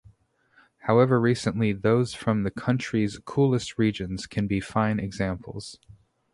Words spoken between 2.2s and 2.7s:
the